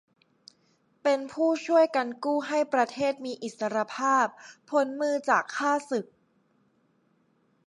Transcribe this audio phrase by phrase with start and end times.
[1.03, 4.25] เป็นผู้ช่วยกันกู้ให้ประเทศมีอิสสรภาพ
[4.69, 6.05] พ้นมือจากข้าศึก